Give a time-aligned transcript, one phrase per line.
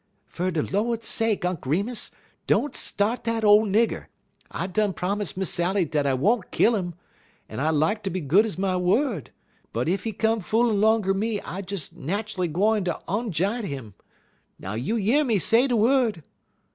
[0.25, 2.09] "Fer de Lord sake, Unk' Remus,
[2.47, 4.07] don't start dat ole nigger.
[4.49, 6.95] I done promise Miss Sally dat I won't kill 'im,
[7.47, 9.29] en I like ter be good ez my word;
[9.71, 13.93] but ef he come foolin' longer me I'm des nat'ally gwine ter onj'int 'im.
[14.57, 16.23] Now you year me say de word."